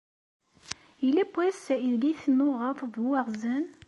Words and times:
Yella 1.03 1.23
was 1.35 1.63
ideg 1.89 2.17
tennuɣeḍ 2.23 2.79
d 2.93 2.95
uwaɣzen? 3.03 3.65